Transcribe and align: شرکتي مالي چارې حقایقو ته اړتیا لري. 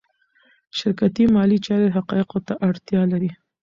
شرکتي 0.79 1.23
مالي 1.35 1.57
چارې 1.65 1.87
حقایقو 1.95 2.39
ته 2.47 2.53
اړتیا 2.67 3.01
لري. 3.11 3.31